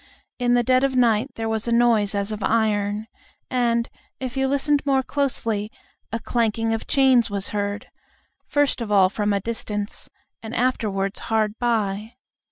In 0.39 0.55
the 0.55 0.63
dead 0.63 0.83
of 0.83 0.95
night 0.95 1.27
there 1.35 1.47
was 1.47 1.67
a 1.67 1.71
noise 1.71 2.15
as 2.15 2.31
of 2.31 2.43
iron, 2.43 3.05
and, 3.51 3.87
if 4.19 4.35
you 4.35 4.47
listened 4.47 4.83
more 4.83 5.03
closely, 5.03 5.69
a 6.11 6.19
clanking 6.19 6.73
of 6.73 6.87
chains 6.87 7.29
was 7.29 7.49
heard, 7.49 7.85
first 8.47 8.81
of 8.81 8.91
all 8.91 9.09
from 9.11 9.31
a 9.31 9.39
distance, 9.39 10.09
and 10.41 10.55
afterwards 10.55 11.19
hard 11.29 11.53
by. 11.59 12.15